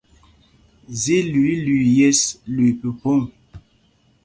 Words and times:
Zí 1.01 1.17
lüǐi 1.31 1.55
lüii 1.65 1.91
yes, 1.97 2.21
lüii 2.53 2.73
phúphōŋ. 2.79 3.19